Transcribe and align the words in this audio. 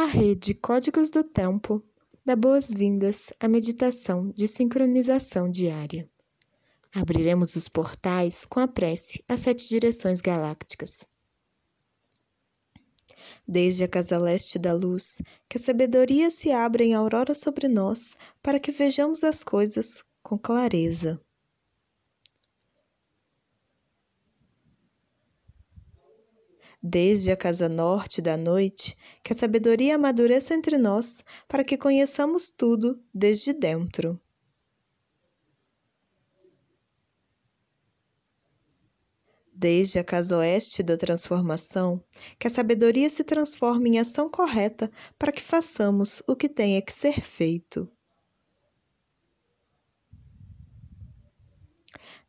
A 0.00 0.06
rede 0.06 0.54
Códigos 0.54 1.10
do 1.10 1.22
Tempo 1.22 1.84
dá 2.24 2.34
boas-vindas 2.34 3.34
à 3.38 3.46
meditação 3.46 4.30
de 4.30 4.48
sincronização 4.48 5.50
diária. 5.50 6.08
Abriremos 6.90 7.54
os 7.54 7.68
portais 7.68 8.46
com 8.46 8.60
a 8.60 8.66
prece 8.66 9.22
às 9.28 9.40
sete 9.40 9.68
direções 9.68 10.22
galácticas. 10.22 11.04
Desde 13.46 13.84
a 13.84 13.88
casa 13.88 14.16
leste 14.16 14.58
da 14.58 14.72
luz, 14.72 15.20
que 15.46 15.58
a 15.58 15.60
sabedoria 15.60 16.30
se 16.30 16.50
abra 16.50 16.82
em 16.82 16.94
aurora 16.94 17.34
sobre 17.34 17.68
nós, 17.68 18.16
para 18.42 18.58
que 18.58 18.72
vejamos 18.72 19.22
as 19.22 19.44
coisas 19.44 20.02
com 20.22 20.38
clareza. 20.38 21.20
Desde 26.82 27.30
a 27.30 27.36
casa 27.36 27.68
norte 27.68 28.22
da 28.22 28.36
noite, 28.36 28.96
que 29.22 29.32
a 29.32 29.36
sabedoria 29.36 29.96
amadureça 29.96 30.54
entre 30.54 30.78
nós, 30.78 31.22
para 31.46 31.64
que 31.64 31.76
conheçamos 31.76 32.48
tudo 32.48 33.02
desde 33.12 33.52
dentro. 33.52 34.20
Desde 39.52 39.98
a 39.98 40.04
casa 40.04 40.38
oeste 40.38 40.82
da 40.82 40.96
transformação, 40.96 42.02
que 42.38 42.46
a 42.46 42.50
sabedoria 42.50 43.10
se 43.10 43.24
transforme 43.24 43.90
em 43.90 43.98
ação 43.98 44.30
correta 44.30 44.90
para 45.18 45.32
que 45.32 45.42
façamos 45.42 46.22
o 46.26 46.34
que 46.34 46.48
tenha 46.48 46.80
que 46.80 46.94
ser 46.94 47.20
feito. 47.20 47.86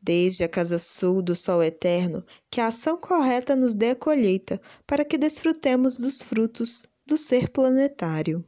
Desde 0.01 0.43
a 0.43 0.49
casa 0.49 0.79
sul 0.79 1.21
do 1.21 1.35
sol 1.35 1.61
eterno, 1.61 2.25
que 2.49 2.59
a 2.59 2.67
ação 2.67 2.97
correta 2.97 3.55
nos 3.55 3.75
dê 3.75 3.91
a 3.91 3.95
colheita, 3.95 4.59
para 4.87 5.05
que 5.05 5.17
desfrutemos 5.17 5.95
dos 5.95 6.21
frutos 6.21 6.87
do 7.05 7.17
ser 7.17 7.49
planetário. 7.49 8.43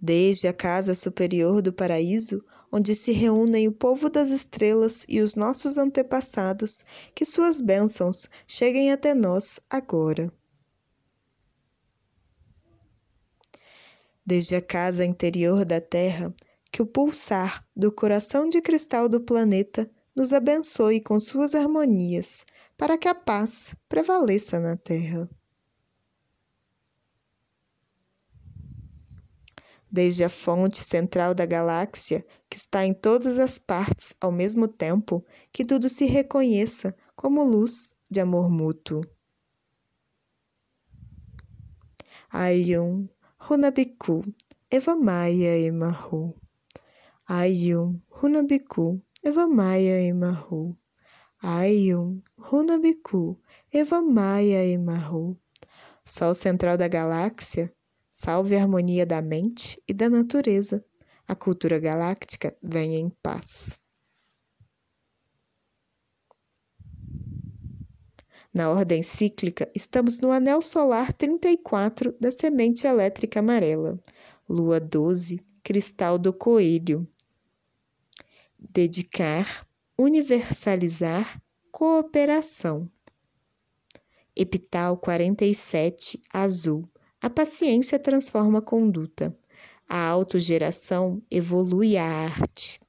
Desde 0.00 0.46
a 0.46 0.52
casa 0.52 0.94
superior 0.94 1.62
do 1.62 1.72
paraíso, 1.72 2.44
onde 2.70 2.94
se 2.94 3.12
reúnem 3.12 3.66
o 3.66 3.72
povo 3.72 4.10
das 4.10 4.30
estrelas 4.30 5.06
e 5.08 5.20
os 5.20 5.34
nossos 5.34 5.78
antepassados, 5.78 6.84
que 7.14 7.24
suas 7.24 7.60
bênçãos 7.60 8.28
cheguem 8.46 8.92
até 8.92 9.14
nós 9.14 9.58
agora. 9.70 10.32
Desde 14.28 14.56
a 14.56 14.60
casa 14.60 15.06
interior 15.06 15.64
da 15.64 15.80
Terra, 15.80 16.34
que 16.70 16.82
o 16.82 16.86
pulsar 16.86 17.64
do 17.74 17.90
coração 17.90 18.46
de 18.46 18.60
cristal 18.60 19.08
do 19.08 19.22
planeta 19.22 19.90
nos 20.14 20.34
abençoe 20.34 21.00
com 21.00 21.18
suas 21.18 21.54
harmonias, 21.54 22.44
para 22.76 22.98
que 22.98 23.08
a 23.08 23.14
paz 23.14 23.74
prevaleça 23.88 24.60
na 24.60 24.76
Terra. 24.76 25.26
Desde 29.90 30.22
a 30.22 30.28
fonte 30.28 30.76
central 30.76 31.34
da 31.34 31.46
galáxia, 31.46 32.22
que 32.50 32.56
está 32.58 32.84
em 32.84 32.92
todas 32.92 33.38
as 33.38 33.58
partes 33.58 34.14
ao 34.20 34.30
mesmo 34.30 34.68
tempo, 34.68 35.24
que 35.50 35.64
tudo 35.64 35.88
se 35.88 36.04
reconheça 36.04 36.94
como 37.16 37.42
luz 37.42 37.94
de 38.10 38.20
amor 38.20 38.50
mútuo. 38.50 39.00
Ayum 42.30 43.08
Hunabiku, 43.48 44.22
Eva 44.70 44.94
Maia 44.94 45.72
Mahu. 45.72 46.34
Ayum, 47.26 47.98
Hunabiku, 48.10 49.00
Eva 49.24 49.48
Maia 49.48 50.14
Mahu. 50.14 50.76
Ayum, 51.42 52.20
Hunabiku, 52.36 53.38
Eva 53.72 54.02
Maia 54.02 54.78
Mahu. 54.78 55.34
Sol 56.04 56.34
central 56.34 56.76
da 56.76 56.88
galáxia, 56.88 57.72
salve 58.12 58.54
a 58.54 58.60
harmonia 58.60 59.06
da 59.06 59.22
mente 59.22 59.82
e 59.88 59.94
da 59.94 60.10
natureza. 60.10 60.84
A 61.26 61.34
cultura 61.34 61.78
galáctica 61.78 62.54
venha 62.62 62.98
em 62.98 63.08
paz. 63.22 63.78
Na 68.54 68.70
ordem 68.70 69.02
cíclica, 69.02 69.70
estamos 69.74 70.20
no 70.20 70.32
anel 70.32 70.62
solar 70.62 71.12
34 71.12 72.14
da 72.18 72.30
semente 72.30 72.86
elétrica 72.86 73.40
amarela, 73.40 74.00
lua 74.48 74.80
12, 74.80 75.38
cristal 75.62 76.18
do 76.18 76.32
coelho. 76.32 77.06
Dedicar, 78.58 79.66
universalizar, 79.98 81.40
cooperação. 81.70 82.90
Epital 84.34 84.96
47, 84.96 86.22
azul. 86.32 86.86
A 87.20 87.28
paciência 87.28 87.98
transforma 87.98 88.60
a 88.60 88.62
conduta. 88.62 89.36
A 89.86 90.06
autogeração 90.06 91.20
evolui 91.30 91.98
a 91.98 92.04
arte. 92.04 92.80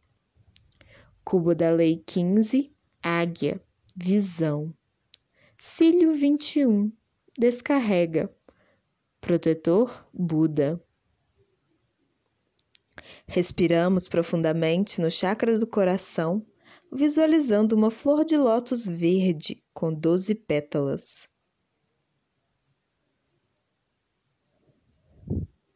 Cubo 1.26 1.54
da 1.54 1.72
Lei 1.72 2.02
15, 2.06 2.72
águia, 3.04 3.62
visão. 3.96 4.74
Cílio 5.62 6.14
21. 6.14 6.90
Descarrega. 7.38 8.34
Protetor 9.20 10.08
Buda. 10.14 10.82
Respiramos 13.28 14.08
profundamente 14.08 15.02
no 15.02 15.12
chakra 15.12 15.60
do 15.60 15.68
coração, 15.68 16.48
visualizando 16.90 17.76
uma 17.76 17.92
flor 17.92 18.24
de 18.24 18.38
lótus 18.38 18.88
verde 18.88 19.62
com 19.74 19.94
doze 19.94 20.34
pétalas. 20.34 21.28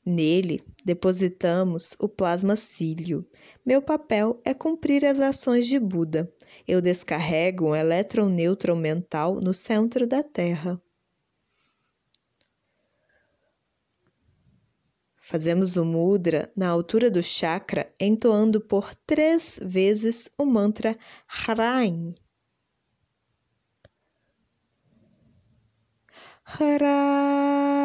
Nele 0.06 0.64
depositamos 0.84 1.96
o 2.00 2.10
plasma 2.10 2.56
cílio. 2.56 3.26
Meu 3.66 3.82
papel 3.82 4.40
é 4.44 4.54
cumprir 4.54 5.06
as 5.06 5.20
ações 5.20 5.68
de 5.68 5.80
Buda. 5.80 6.32
Eu 6.68 6.82
descarrego 6.82 7.70
um 7.70 7.76
elétron 7.76 8.30
neutro 8.30 8.76
mental 8.76 9.36
no 9.36 9.54
centro 9.54 10.08
da 10.08 10.22
Terra. 10.22 10.82
Fazemos 15.26 15.78
o 15.78 15.86
mudra 15.86 16.52
na 16.54 16.68
altura 16.68 17.10
do 17.10 17.24
chakra, 17.24 17.86
entoando 17.98 18.60
por 18.60 18.94
três 18.94 19.58
vezes 19.64 20.30
o 20.38 20.46
mantra 20.46 20.98
Harain. 21.48 22.14
Harain. 26.46 27.83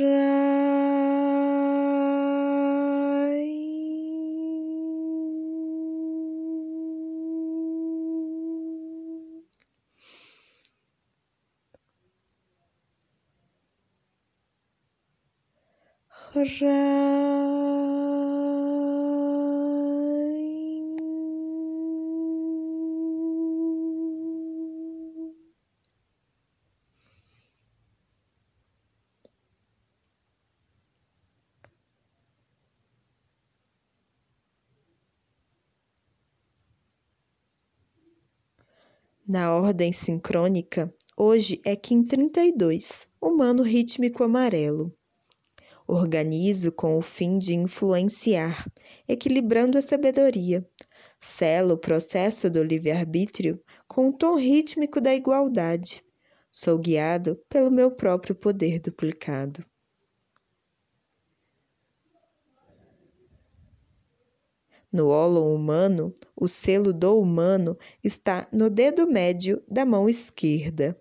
рай 0.00 1.04
храм 16.10 17.63
Na 39.26 39.56
ordem 39.56 39.90
sincrônica, 39.90 40.92
hoje 41.16 41.58
é 41.64 41.74
Kim 41.74 42.02
32, 42.02 43.06
humano 43.18 43.62
rítmico 43.62 44.22
amarelo. 44.22 44.94
Organizo 45.88 46.70
com 46.70 46.98
o 46.98 47.00
fim 47.00 47.38
de 47.38 47.54
influenciar, 47.54 48.70
equilibrando 49.08 49.78
a 49.78 49.82
sabedoria. 49.82 50.62
Selo 51.18 51.72
o 51.72 51.78
processo 51.78 52.50
do 52.50 52.62
livre-arbítrio 52.62 53.58
com 53.88 54.10
o 54.10 54.12
tom 54.12 54.36
rítmico 54.36 55.00
da 55.00 55.14
igualdade. 55.14 56.04
Sou 56.50 56.78
guiado 56.78 57.40
pelo 57.48 57.70
meu 57.70 57.90
próprio 57.90 58.34
poder 58.34 58.78
duplicado. 58.78 59.64
No 64.94 65.08
ólon 65.08 65.52
humano, 65.52 66.14
o 66.36 66.46
selo 66.46 66.92
do 66.92 67.18
humano 67.18 67.76
está 68.04 68.46
no 68.52 68.70
dedo 68.70 69.08
médio 69.08 69.60
da 69.66 69.84
mão 69.84 70.08
esquerda. 70.08 70.96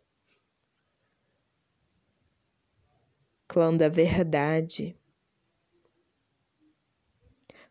clã 3.54 3.72
da 3.78 3.88
verdade. 3.88 4.98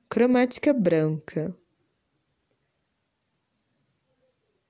Cromática 0.08 0.72
branca. 0.72 1.52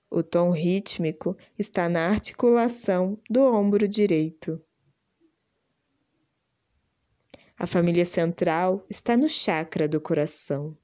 O 0.08 0.22
tom 0.22 0.52
rítmico 0.52 1.36
está 1.58 1.86
na 1.86 2.08
articulação 2.08 3.20
do 3.28 3.42
ombro 3.42 3.86
direito. 3.86 4.58
A 7.58 7.66
família 7.66 8.06
central 8.06 8.82
está 8.88 9.14
no 9.14 9.28
chakra 9.28 9.86
do 9.86 10.00
coração. 10.00 10.74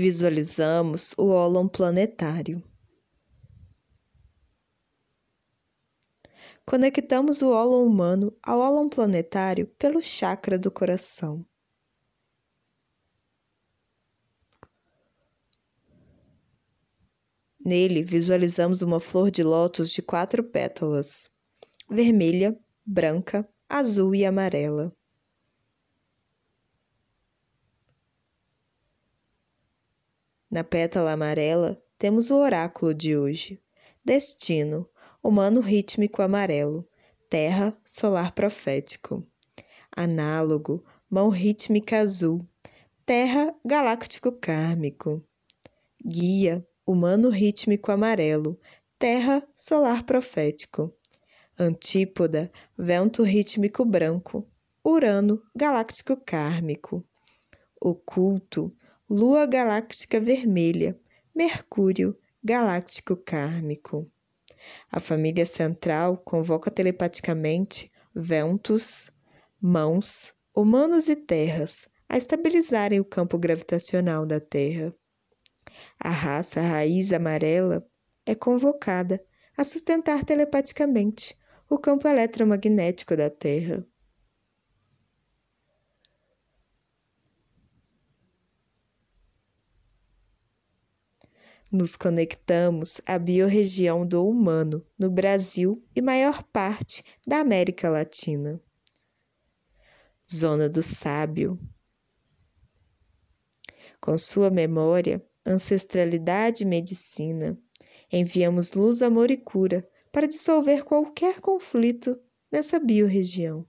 Visualizamos 0.00 1.12
o 1.18 1.28
ólon 1.28 1.68
planetário. 1.68 2.64
Conectamos 6.64 7.42
o 7.42 7.50
ólon 7.50 7.84
humano 7.84 8.34
ao 8.42 8.60
ólon 8.60 8.88
planetário 8.88 9.66
pelo 9.78 10.00
chakra 10.00 10.58
do 10.58 10.70
coração. 10.70 11.44
Nele 17.62 18.02
visualizamos 18.02 18.80
uma 18.80 19.00
flor 19.00 19.30
de 19.30 19.42
lótus 19.42 19.90
de 19.90 20.00
quatro 20.00 20.42
pétalas: 20.42 21.28
vermelha, 21.90 22.58
branca, 22.86 23.46
azul 23.68 24.14
e 24.14 24.24
amarela. 24.24 24.96
Na 30.50 30.64
pétala 30.64 31.12
amarela 31.12 31.80
temos 31.96 32.28
o 32.28 32.36
oráculo 32.36 32.92
de 32.92 33.16
hoje: 33.16 33.62
Destino, 34.04 34.84
humano 35.22 35.60
rítmico 35.60 36.22
amarelo, 36.22 36.88
terra, 37.28 37.78
solar 37.84 38.32
profético. 38.32 39.24
Análogo, 39.96 40.84
mão 41.08 41.28
rítmica 41.28 42.00
azul, 42.00 42.44
terra, 43.06 43.54
galáctico 43.64 44.32
kármico. 44.32 45.24
Guia, 46.04 46.66
humano 46.84 47.28
rítmico 47.30 47.92
amarelo, 47.92 48.58
terra, 48.98 49.46
solar 49.54 50.02
profético. 50.02 50.92
Antípoda, 51.56 52.50
vento 52.76 53.22
rítmico 53.22 53.84
branco, 53.84 54.48
Urano, 54.84 55.40
galáctico 55.54 56.16
kármico. 56.16 57.04
Oculto, 57.80 58.74
lua 59.12 59.44
galáctica 59.44 60.20
vermelha, 60.20 60.96
Mercúrio, 61.34 62.16
galáctico 62.44 63.16
kármico. 63.16 64.08
A 64.88 65.00
família 65.00 65.44
central 65.44 66.16
convoca 66.18 66.70
telepaticamente 66.70 67.90
ventos, 68.14 69.10
mãos, 69.60 70.32
humanos 70.54 71.08
e 71.08 71.16
terras 71.16 71.88
a 72.08 72.16
estabilizarem 72.16 73.00
o 73.00 73.04
campo 73.04 73.36
gravitacional 73.36 74.24
da 74.24 74.38
Terra. 74.38 74.94
A 75.98 76.10
raça 76.10 76.60
raiz 76.60 77.12
amarela 77.12 77.84
é 78.24 78.36
convocada 78.36 79.20
a 79.56 79.64
sustentar 79.64 80.24
telepaticamente 80.24 81.36
o 81.68 81.76
campo 81.76 82.06
eletromagnético 82.06 83.16
da 83.16 83.28
Terra. 83.28 83.84
Nos 91.72 91.94
conectamos 91.94 93.00
à 93.06 93.16
biorregião 93.16 94.04
do 94.04 94.26
humano 94.26 94.84
no 94.98 95.08
Brasil 95.08 95.80
e 95.94 96.02
maior 96.02 96.42
parte 96.42 97.04
da 97.24 97.38
América 97.38 97.88
Latina. 97.88 98.60
Zona 100.28 100.68
do 100.68 100.82
Sábio. 100.82 101.56
Com 104.00 104.18
sua 104.18 104.50
memória, 104.50 105.24
ancestralidade 105.46 106.64
e 106.64 106.66
medicina, 106.66 107.56
enviamos 108.10 108.72
luz, 108.72 109.00
amor 109.00 109.30
e 109.30 109.36
cura 109.36 109.88
para 110.10 110.26
dissolver 110.26 110.82
qualquer 110.82 111.40
conflito 111.40 112.20
nessa 112.50 112.80
biorregião. 112.80 113.64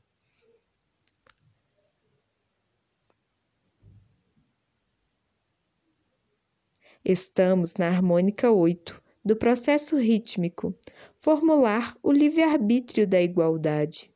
Estamos 7.03 7.77
na 7.77 7.88
harmônica 7.88 8.51
8 8.51 9.01
do 9.25 9.36
processo 9.36 9.98
rítmico, 9.98 10.71
formular 11.18 11.98
o 12.03 12.12
livre-arbítrio 12.12 13.07
da 13.07 13.19
igualdade. 13.19 14.13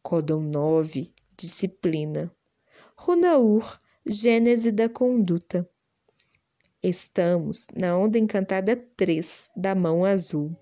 Códon 0.00 0.42
9, 0.42 1.12
disciplina. 1.36 2.32
Runaur, 2.96 3.80
gênese 4.06 4.70
da 4.70 4.88
conduta. 4.88 5.68
Estamos 6.80 7.66
na 7.74 7.98
onda 7.98 8.16
encantada 8.16 8.76
3 8.76 9.50
da 9.56 9.74
mão 9.74 10.04
azul. 10.04 10.56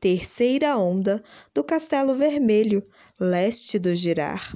Terceira 0.00 0.76
onda 0.76 1.22
do 1.54 1.62
Castelo 1.62 2.16
Vermelho, 2.16 2.84
leste 3.20 3.78
do 3.78 3.94
girar. 3.94 4.52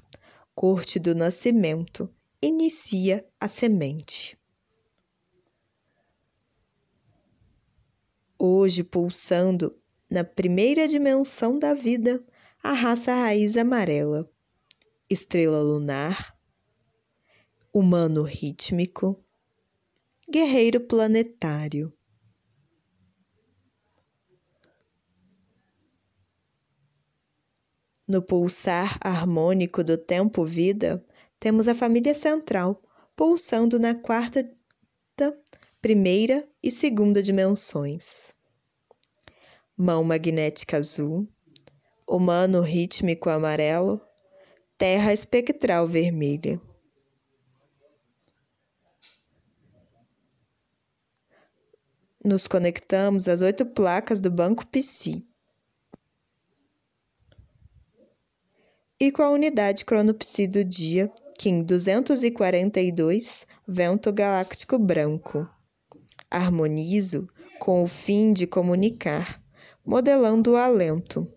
Corte 0.57 0.99
do 0.99 1.15
nascimento. 1.15 2.13
Inicia 2.43 3.25
a 3.39 3.47
semente. 3.47 4.40
Hoje 8.43 8.83
pulsando 8.83 9.79
na 10.09 10.25
primeira 10.25 10.89
dimensão 10.89 11.59
da 11.59 11.75
vida, 11.75 12.25
a 12.63 12.73
raça 12.73 13.13
raiz 13.13 13.55
amarela. 13.55 14.27
Estrela 15.11 15.61
lunar, 15.61 16.35
humano 17.71 18.23
rítmico, 18.23 19.23
guerreiro 20.27 20.81
planetário. 20.81 21.93
No 28.09 28.23
pulsar 28.23 28.99
harmônico 29.03 29.85
do 29.85 29.99
tempo-vida, 29.99 31.05
temos 31.39 31.69
a 31.69 31.75
família 31.75 32.15
central 32.15 32.83
pulsando 33.15 33.79
na 33.79 33.95
quarta, 33.95 34.51
primeira 35.81 36.47
e 36.63 36.71
segunda 36.71 37.23
dimensões. 37.23 38.35
Mão 39.77 40.05
magnética 40.05 40.77
azul, 40.77 41.27
humano 42.09 42.61
rítmico 42.61 43.31
amarelo, 43.31 44.01
terra 44.77 45.13
espectral 45.13 45.87
vermelha. 45.87 46.61
nos 52.23 52.47
conectamos 52.47 53.29
às 53.29 53.41
oito 53.41 53.65
placas 53.65 54.21
do 54.21 54.31
Banco 54.31 54.67
Psi. 54.67 55.27
E 59.01 59.11
com 59.11 59.23
a 59.23 59.31
unidade 59.31 59.87
cronopsi 59.87 60.47
do 60.47 60.63
dia, 60.63 61.11
Kim 61.39 61.63
242, 61.63 63.47
vento 63.67 64.13
galáctico 64.13 64.79
branco. 64.79 65.49
Harmonizo 66.31 67.29
com 67.59 67.83
o 67.83 67.87
fim 67.87 68.33
de 68.33 68.47
comunicar, 68.47 69.43
modelando 69.85 70.53
o 70.53 70.57
alento. 70.57 71.31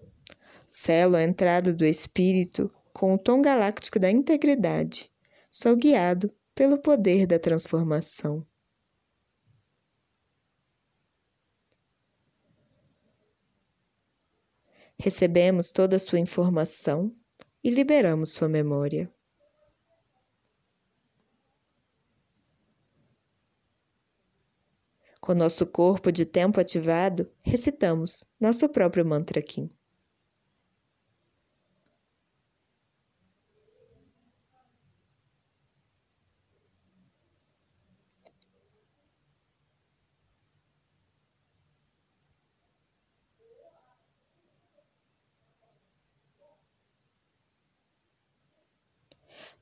Selo 0.67 1.15
a 1.15 1.23
entrada 1.23 1.73
do 1.73 1.85
espírito 1.85 2.71
com 2.93 3.13
o 3.13 3.17
tom 3.17 3.41
galáctico 3.41 3.99
da 3.99 4.11
integridade. 4.11 5.11
Sou 5.49 5.75
guiado 5.75 6.33
pelo 6.53 6.81
poder 6.81 7.25
da 7.25 7.39
transformação. 7.39 8.45
recebemos 15.03 15.73
toda 15.73 15.97
a 15.97 15.99
sua 15.99 16.19
informação 16.19 17.13
e 17.61 17.69
liberamos 17.69 18.31
sua 18.31 18.47
memória. 18.47 19.13
Com 25.23 25.33
nosso 25.33 25.65
corpo 25.65 26.11
de 26.11 26.25
tempo 26.25 26.59
ativado, 26.59 27.31
recitamos 27.45 28.25
nosso 28.37 28.67
próprio 28.67 29.05
mantra 29.05 29.41
Kim. 29.41 29.69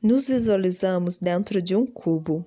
nos 0.02 0.28
visualizamos 0.28 1.20
dentro 1.20 1.62
de 1.62 1.76
um 1.76 1.86
cubo. 1.86 2.44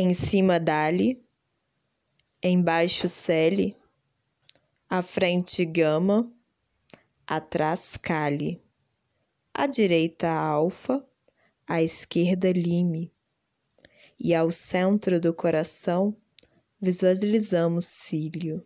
Em 0.00 0.14
cima 0.14 0.60
dali, 0.60 1.20
embaixo 2.40 3.08
Cele, 3.08 3.76
À 4.88 5.02
frente, 5.02 5.64
gama, 5.64 6.32
atrás, 7.26 7.96
cali. 7.96 8.62
À 9.52 9.66
direita, 9.66 10.30
alfa, 10.30 11.04
à 11.66 11.82
esquerda, 11.82 12.52
lime. 12.52 13.12
E 14.20 14.32
ao 14.36 14.52
centro 14.52 15.20
do 15.20 15.34
coração, 15.34 16.16
visualizamos 16.80 17.86
cílio. 17.86 18.64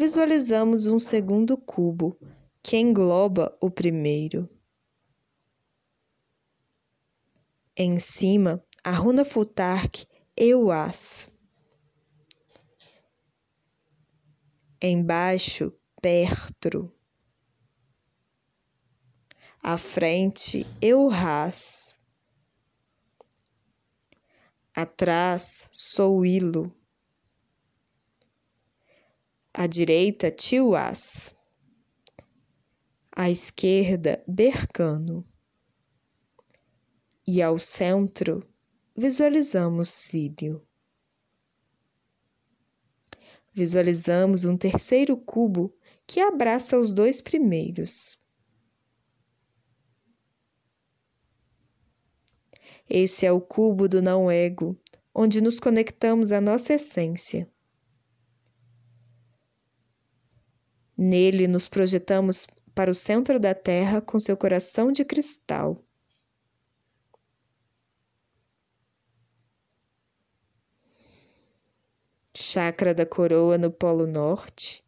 Visualizamos 0.00 0.86
um 0.86 0.98
segundo 0.98 1.58
cubo 1.58 2.18
que 2.62 2.78
engloba 2.78 3.54
o 3.60 3.70
primeiro. 3.70 4.48
Em 7.76 8.00
cima, 8.00 8.64
a 8.82 8.92
runa 8.92 9.26
Futark 9.26 10.06
Euas. 10.34 11.30
Embaixo, 14.80 15.70
Pertro. 16.00 16.90
À 19.62 19.76
frente, 19.76 20.66
Euras. 20.80 22.00
Atrás, 24.74 25.68
Souilo. 25.70 26.74
À 29.52 29.66
direita, 29.66 30.30
Tiuás. 30.30 31.34
À 33.10 33.28
esquerda, 33.28 34.22
Bercano 34.26 35.26
e 37.26 37.42
ao 37.42 37.58
centro 37.58 38.48
visualizamos 38.96 39.88
Cílio. 39.90 40.64
Visualizamos 43.52 44.44
um 44.44 44.56
terceiro 44.56 45.16
cubo 45.16 45.74
que 46.06 46.20
abraça 46.20 46.78
os 46.78 46.94
dois 46.94 47.20
primeiros. 47.20 48.20
Esse 52.88 53.26
é 53.26 53.32
o 53.32 53.40
cubo 53.40 53.88
do 53.88 54.00
não-ego, 54.00 54.78
onde 55.14 55.40
nos 55.40 55.58
conectamos 55.58 56.30
à 56.30 56.40
nossa 56.40 56.74
essência. 56.74 57.50
Nele 61.02 61.48
nos 61.48 61.66
projetamos 61.66 62.46
para 62.74 62.90
o 62.90 62.94
centro 62.94 63.40
da 63.40 63.54
Terra 63.54 64.02
com 64.02 64.20
seu 64.20 64.36
coração 64.36 64.92
de 64.92 65.02
cristal. 65.02 65.82
chakra 72.34 72.94
da 72.94 73.06
coroa 73.06 73.58
no 73.58 73.70
Polo 73.70 74.06
Norte, 74.06 74.84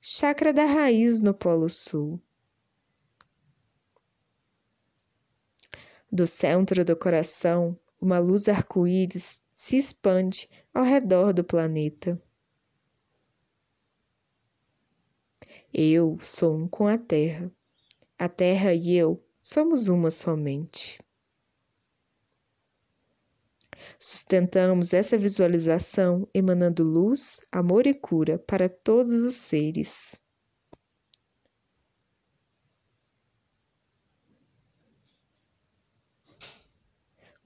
chakra 0.00 0.52
da 0.52 0.64
raiz 0.64 1.20
no 1.20 1.34
Polo 1.34 1.68
Sul. 1.68 2.20
Do 6.10 6.26
centro 6.26 6.84
do 6.84 6.96
coração, 6.96 7.78
uma 8.00 8.18
luz 8.18 8.48
arco-íris 8.48 9.44
se 9.54 9.76
expande 9.76 10.48
ao 10.72 10.84
redor 10.84 11.32
do 11.32 11.44
planeta. 11.44 12.20
Eu 15.72 16.18
sou 16.20 16.56
um 16.56 16.68
com 16.68 16.86
a 16.86 16.98
Terra. 16.98 17.50
A 18.18 18.28
Terra 18.28 18.74
e 18.74 18.94
eu 18.96 19.24
somos 19.38 19.88
uma 19.88 20.10
somente. 20.10 21.00
Sustentamos 23.98 24.92
essa 24.92 25.18
visualização 25.18 26.28
emanando 26.34 26.82
luz, 26.82 27.40
amor 27.52 27.86
e 27.86 27.94
cura 27.94 28.38
para 28.38 28.68
todos 28.68 29.12
os 29.12 29.34
seres. 29.36 30.20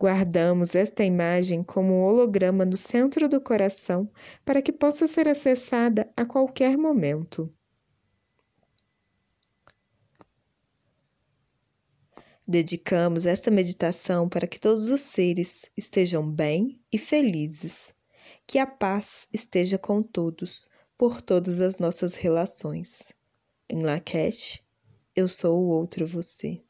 Guardamos 0.05 0.75
esta 0.75 1.03
imagem 1.03 1.63
como 1.63 1.95
um 1.95 2.03
holograma 2.03 2.67
no 2.67 2.77
centro 2.77 3.27
do 3.27 3.41
coração 3.41 4.07
para 4.45 4.61
que 4.61 4.71
possa 4.71 5.07
ser 5.07 5.27
acessada 5.27 6.13
a 6.15 6.27
qualquer 6.27 6.77
momento. 6.77 7.51
Dedicamos 12.47 13.25
esta 13.25 13.51
meditação 13.51 14.29
para 14.29 14.47
que 14.47 14.61
todos 14.61 14.91
os 14.91 15.01
seres 15.01 15.65
estejam 15.75 16.31
bem 16.31 16.79
e 16.93 16.99
felizes. 16.99 17.95
Que 18.47 18.59
a 18.59 18.67
paz 18.67 19.27
esteja 19.33 19.79
com 19.79 20.03
todos, 20.03 20.69
por 20.99 21.23
todas 21.23 21.61
as 21.61 21.79
nossas 21.79 22.15
relações. 22.15 23.11
Em 23.71 23.83
Lakesh, 23.83 24.63
eu 25.17 25.29
sou 25.29 25.63
o 25.63 25.69
outro 25.69 26.07
você. 26.07 26.64